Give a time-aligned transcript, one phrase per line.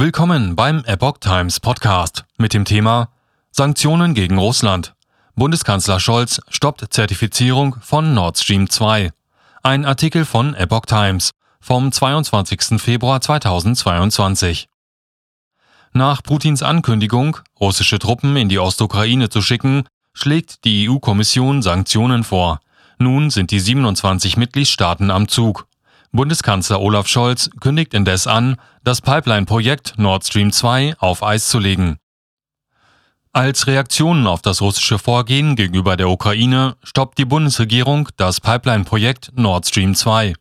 [0.00, 3.08] Willkommen beim Epoch Times Podcast mit dem Thema
[3.50, 4.94] Sanktionen gegen Russland.
[5.34, 9.10] Bundeskanzler Scholz stoppt Zertifizierung von Nord Stream 2.
[9.64, 12.80] Ein Artikel von Epoch Times vom 22.
[12.80, 14.68] Februar 2022.
[15.94, 22.60] Nach Putins Ankündigung, russische Truppen in die Ostukraine zu schicken, schlägt die EU-Kommission Sanktionen vor.
[23.00, 25.67] Nun sind die 27 Mitgliedstaaten am Zug.
[26.12, 31.98] Bundeskanzler Olaf Scholz kündigt indes an, das Pipeline-Projekt Nord Stream 2 auf Eis zu legen.
[33.32, 39.66] Als Reaktion auf das russische Vorgehen gegenüber der Ukraine stoppt die Bundesregierung das Pipeline-Projekt Nord
[39.66, 40.34] Stream 2.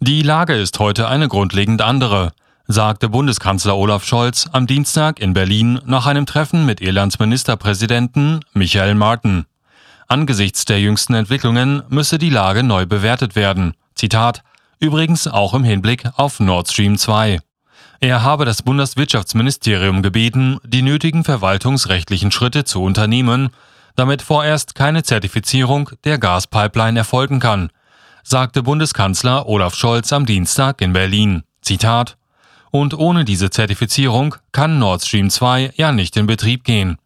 [0.00, 2.32] Die Lage ist heute eine grundlegend andere,
[2.66, 8.94] sagte Bundeskanzler Olaf Scholz am Dienstag in Berlin nach einem Treffen mit Irlands Ministerpräsidenten Michael
[8.94, 9.46] Martin.
[10.06, 13.74] Angesichts der jüngsten Entwicklungen müsse die Lage neu bewertet werden.
[13.94, 14.42] Zitat
[14.82, 17.38] Übrigens auch im Hinblick auf Nord Stream 2.
[18.00, 23.50] Er habe das Bundeswirtschaftsministerium gebeten, die nötigen verwaltungsrechtlichen Schritte zu unternehmen,
[23.94, 27.70] damit vorerst keine Zertifizierung der Gaspipeline erfolgen kann,
[28.24, 31.44] sagte Bundeskanzler Olaf Scholz am Dienstag in Berlin.
[31.60, 32.16] Zitat
[32.72, 36.98] Und ohne diese Zertifizierung kann Nord Stream 2 ja nicht in Betrieb gehen.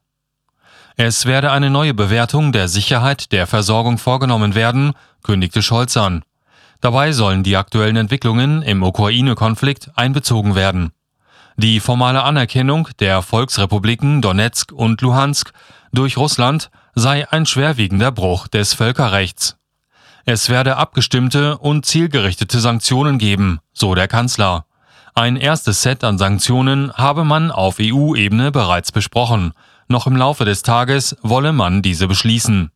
[0.96, 6.22] Es werde eine neue Bewertung der Sicherheit der Versorgung vorgenommen werden, kündigte Scholz an.
[6.80, 10.92] Dabei sollen die aktuellen Entwicklungen im Ukraine-Konflikt einbezogen werden.
[11.56, 15.52] Die formale Anerkennung der Volksrepubliken Donetsk und Luhansk
[15.92, 19.56] durch Russland sei ein schwerwiegender Bruch des Völkerrechts.
[20.26, 24.66] Es werde abgestimmte und zielgerichtete Sanktionen geben, so der Kanzler.
[25.14, 29.52] Ein erstes Set an Sanktionen habe man auf EU-Ebene bereits besprochen.
[29.88, 32.70] Noch im Laufe des Tages wolle man diese beschließen.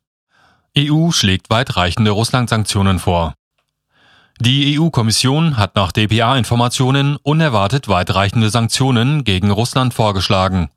[0.77, 3.35] EU schlägt weitreichende Russland-Sanktionen vor.
[4.43, 10.71] Die EU-Kommission hat nach DPA-Informationen unerwartet weitreichende Sanktionen gegen Russland vorgeschlagen.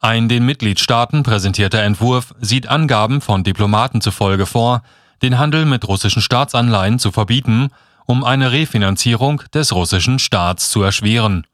[0.00, 4.82] Ein den Mitgliedstaaten präsentierter Entwurf sieht Angaben von Diplomaten zufolge vor,
[5.20, 7.68] den Handel mit russischen Staatsanleihen zu verbieten,
[8.06, 11.46] um eine Refinanzierung des russischen Staats zu erschweren.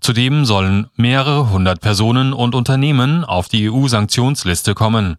[0.00, 5.16] Zudem sollen mehrere hundert Personen und Unternehmen auf die EU-Sanktionsliste kommen.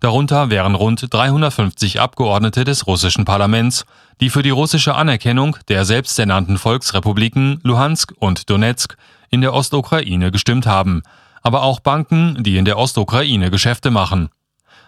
[0.00, 3.84] Darunter wären rund 350 Abgeordnete des russischen Parlaments,
[4.20, 8.96] die für die russische Anerkennung der selbsternannten Volksrepubliken Luhansk und Donetsk
[9.30, 11.02] in der Ostukraine gestimmt haben,
[11.42, 14.28] aber auch Banken, die in der Ostukraine Geschäfte machen.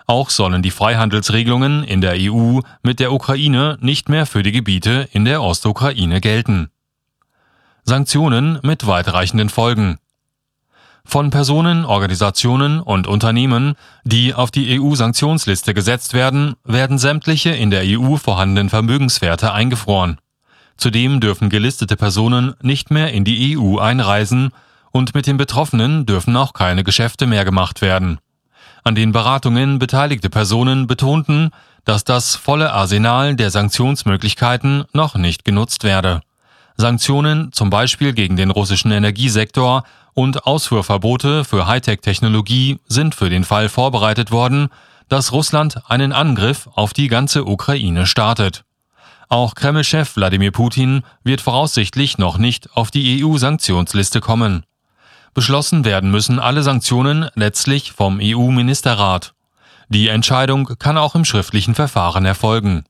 [0.06, 5.08] Auch sollen die Freihandelsregelungen in der EU mit der Ukraine nicht mehr für die Gebiete
[5.12, 6.70] in der Ostukraine gelten.
[7.84, 9.98] Sanktionen mit weitreichenden Folgen
[11.04, 13.74] von Personen, Organisationen und Unternehmen,
[14.04, 20.18] die auf die EU-Sanktionsliste gesetzt werden, werden sämtliche in der EU vorhandenen Vermögenswerte eingefroren.
[20.76, 24.50] Zudem dürfen gelistete Personen nicht mehr in die EU einreisen
[24.90, 28.18] und mit den Betroffenen dürfen auch keine Geschäfte mehr gemacht werden.
[28.82, 31.50] An den Beratungen beteiligte Personen betonten,
[31.84, 36.22] dass das volle Arsenal der Sanktionsmöglichkeiten noch nicht genutzt werde.
[36.80, 43.68] Sanktionen zum Beispiel gegen den russischen Energiesektor und Ausfuhrverbote für Hightech-Technologie sind für den Fall
[43.68, 44.68] vorbereitet worden,
[45.08, 48.64] dass Russland einen Angriff auf die ganze Ukraine startet.
[49.28, 54.64] Auch Kreml-Chef Wladimir Putin wird voraussichtlich noch nicht auf die EU-Sanktionsliste kommen.
[55.34, 59.34] Beschlossen werden müssen alle Sanktionen letztlich vom EU-Ministerrat.
[59.88, 62.84] Die Entscheidung kann auch im schriftlichen Verfahren erfolgen.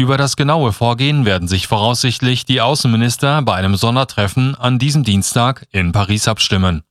[0.00, 5.66] Über das genaue Vorgehen werden sich voraussichtlich die Außenminister bei einem Sondertreffen an diesem Dienstag
[5.72, 6.84] in Paris abstimmen.